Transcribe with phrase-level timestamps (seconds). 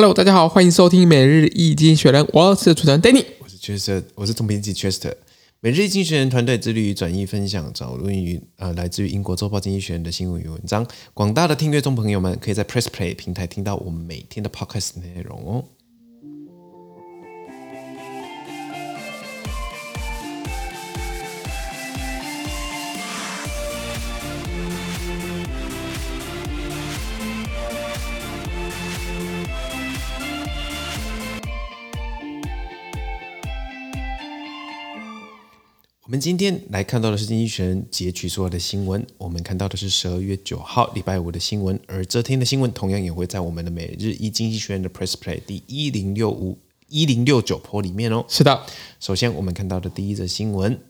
[0.00, 5.12] Hello，大家好，欢迎收听每日一经济学人，我是主持人 Danny，我是 Chester，我是总编辑 Chester。
[5.60, 10.86] 每日一经济学人团队致力于转译分享，找录于呃来自于英国周报经济学人的新闻与文章。
[11.12, 15.64] 广大的听阅众朋友们，可以在 Press Play 平台听到我们每天的 Podcast 内容哦。
[36.10, 39.06] 我们今天来看到的是经济学人截取所有的新闻。
[39.16, 48.24] 我们看到的是十二月九号礼拜五的新闻，而这天的新闻同样也会在我们的每日一经济学人的 Press Play 第一零六五一零六九波里面哦。
[48.26, 48.66] 是的，
[48.98, 50.80] 首先我们看到的第一则新闻：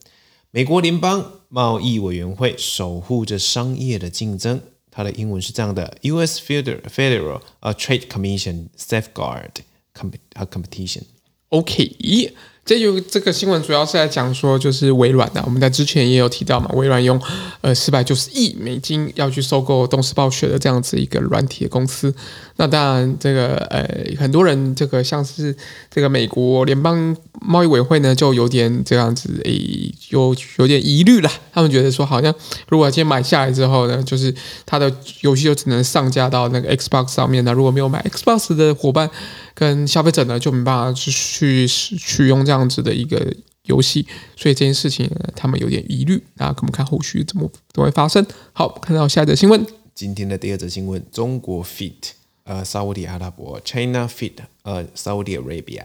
[0.53, 4.59] 美国联邦贸易委员会守护着商业的竞争。
[4.91, 6.41] 它的英文是这样的：U.S.
[6.41, 9.51] Federal Federal Trade Commission safeguard
[9.95, 11.03] competition。
[11.51, 12.33] OK。
[12.71, 15.43] 这就这个新闻主要是在讲说，就是微软的。
[15.45, 17.21] 我们在之前也有提到嘛，微软用
[17.63, 22.15] 呃四百九十亿美金要去收购东视暴雪的这样子一个软体的公司。
[22.61, 25.57] 那当然，这个呃很多人这个像是
[25.91, 31.31] 这个美国联邦贸易委员会呢，就有点这样子诶，有有点疑虑了。
[31.55, 32.35] 他们觉得说，好像
[32.69, 34.35] 如果今天买下来之后呢，就是
[34.67, 37.43] 它的游戏就只能上架到那个 Xbox 上面。
[37.47, 39.09] 那如果没有买 Xbox 的伙伴
[39.55, 44.07] 跟消费者呢，就没办法去去去用这样子的一个游戏。
[44.37, 46.23] 所以这件事情他们有点疑虑。
[46.35, 48.27] 那我们看后续怎么怎么会发生。
[48.53, 49.67] 好，看到下一则新闻。
[49.95, 52.20] 今天的第二则新闻：中国 feat.
[52.50, 54.38] 呃，沙乌地阿拉伯，China feat.
[54.64, 55.84] 呃，Saudi Arabia。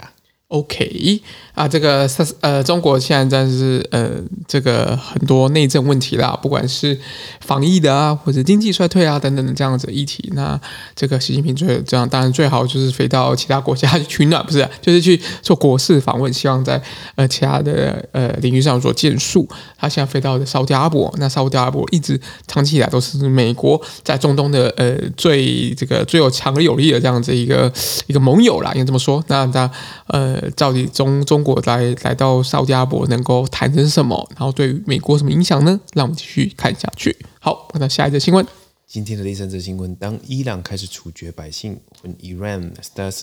[0.50, 1.22] OK
[1.54, 2.08] 啊，这个
[2.42, 4.12] 呃，中国现在真是呃，
[4.48, 7.00] 这个很多内政问题啦，不管是
[7.42, 10.60] 防疫的啊，或者经济衰退啊等等的这样子议题，那
[10.96, 16.80] 这个习近平最这样，当然最好就是飞到其他国家去取暖，不是、就是去做国事访问，希望在
[17.16, 19.48] 呃其他的呃领域上做建树。
[19.78, 27.72] 他现在飞到的沙乌地阿拉伯，那沙乌地阿拉伯一直长期以来都是美国在中东的呃最这个最有强而有力的这样子一个
[28.06, 29.24] 一个盟友啦，应该这么说。
[29.28, 29.72] 那他
[30.08, 30.35] 呃。
[30.36, 34.28] 呃，到底中中国来来到沙乌地阿拉伯能够谈成什么？
[34.32, 35.80] 然后对于美国什么影响呢？
[35.94, 37.16] 让我们继续看下去。
[37.40, 38.46] 好，看到下一则新闻。
[38.86, 43.22] 今天的第三则新闻：当伊朗开始处决百姓，When Iran starts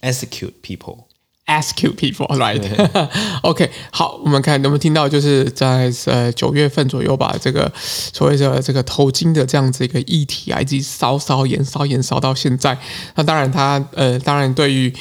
[0.00, 1.04] execute people。
[1.48, 2.60] Execute people, right?
[3.42, 12.76] OK，好，我们看能不能听到，就是在呃九月份左右吧，这个所谓的这个头巾的这样子一个议题啊，一直烧烧延烧延烧到现在。
[13.14, 14.92] 那当然他，他呃，当然对于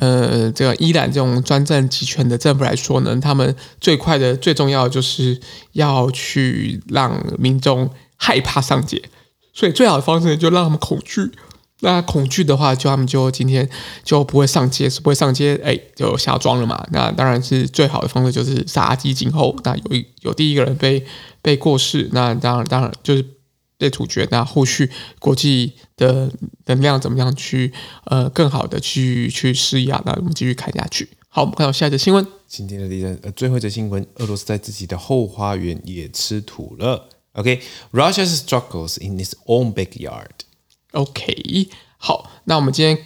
[0.00, 5.40] 呃这个伊朗这种专政集权的政府来说呢，他们最快的、最重要的就是
[5.72, 9.00] 要去让民众害怕上街，
[9.54, 11.30] 所以最好的方式就让他们恐惧。
[11.82, 13.66] 那恐惧的话，就他们就今天
[14.04, 16.86] 就不会上街，是不会上街，哎，就下庄了嘛。
[16.92, 19.56] 那当然是最好的方式，就是杀鸡儆猴。
[19.64, 21.02] 那有一有第一个人被
[21.40, 23.24] 被过世，那当然当然就是
[23.80, 24.28] 被处决。
[24.30, 26.30] 那后续国际的
[26.66, 27.72] 能量怎么样去
[28.04, 30.00] 呃更好的去去施压？
[30.04, 31.08] 那我们继续看下去。
[31.28, 32.26] 好，我们看到下一则新闻。
[32.46, 37.08] 今天的第三呃最后一则新闻，俄罗斯在自己的后花园也吃土了。
[37.32, 38.36] OK，Russia、okay?
[38.36, 40.26] struggles in its own backyard。
[40.92, 42.98] OK，好，那我们今天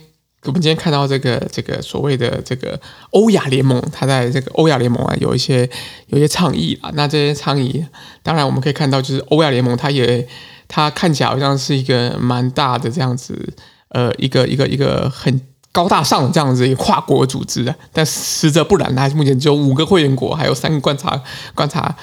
[0.44, 2.80] 我们今天看到这个这个所谓的这个
[3.10, 5.68] 欧亚联盟，它在这个欧亚联盟啊有一些
[6.06, 6.90] 有一些倡议啊。
[6.94, 7.84] 那这些倡议，
[8.22, 10.26] 当然我们可以看到，就是欧亚联盟它也
[10.74, 13.54] 它看起来好像是一个蛮大的这样子，
[13.90, 15.40] 呃，一个一个一个很
[15.70, 17.72] 高大上的这样子一个跨国组织的。
[17.92, 21.22] 但实则不然，它目前只有五个会员国，还有三个观察
[21.54, 21.94] 观察。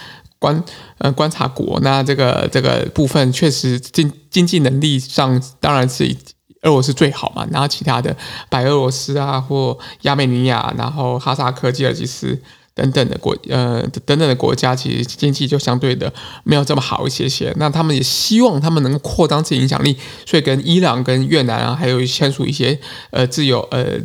[0.41, 0.63] 观
[0.97, 6.03] 呃观察国，那这个这个部分确实经经济能力上当然是
[6.63, 8.17] 俄罗斯最好嘛，然后其他的
[8.49, 12.41] 白俄罗斯啊或亚美尼亚，然后哈萨克、吉尔吉斯
[12.81, 16.11] 等等的国呃等等的国家，其实经济就相对的
[16.43, 17.53] 没有这么好一些些。
[17.57, 22.79] 那他们也希望他们能够扩张自己影响力，所以跟伊朗、跟越南啊，还有签署一些
[23.11, 23.99] 呃自由呃。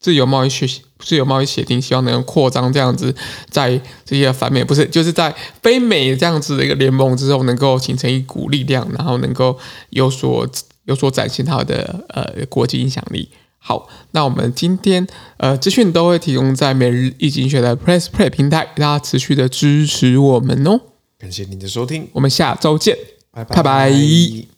[0.00, 0.66] 自由贸易协
[0.98, 3.14] 自由贸易协定，希望能够扩张这样子，
[3.48, 9.58] 在这些反美不是，就是在非美这样子的一个联盟之后，能够形成一股力量，然后能够
[9.88, 10.46] 有所
[10.84, 13.30] 有所展现它的呃国际影响力。
[13.66, 15.06] 好，那我们今天
[15.38, 20.78] 呃资讯都会提供在每日易经济学的 Press Play 平台，大家持续的支持我们哦。
[21.18, 22.94] 感谢您的收听，我们下周见，
[23.30, 23.56] 拜拜。
[23.56, 24.53] 拜拜。